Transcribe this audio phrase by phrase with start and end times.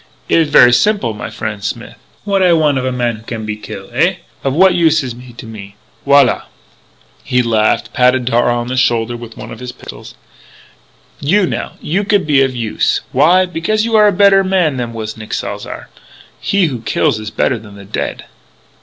[0.27, 1.93] It is ver' simple, my frien' Smith.
[2.23, 3.87] What I want of a man who can be kill?
[3.93, 4.15] Eh?
[4.43, 5.75] Of what use is he to me?
[6.07, 6.45] Voilà!"
[7.23, 10.15] He laughed, patted Darragh on the shoulder with one of his pistols.
[11.19, 13.01] "You, now you could be of use.
[13.11, 13.45] Why?
[13.45, 15.89] Because you are a better man than was Nick Salzar.
[16.39, 18.25] He who kills is better than the dead."